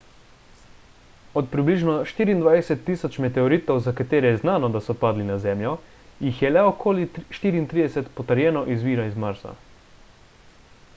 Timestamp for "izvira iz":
8.79-9.23